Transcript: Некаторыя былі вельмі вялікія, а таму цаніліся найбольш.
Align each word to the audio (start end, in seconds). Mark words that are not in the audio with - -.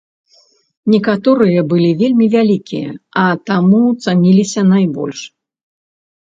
Некаторыя 0.93 1.59
былі 1.73 1.89
вельмі 1.99 2.25
вялікія, 2.35 2.89
а 3.25 3.27
таму 3.51 3.83
цаніліся 4.07 4.61
найбольш. 4.73 5.19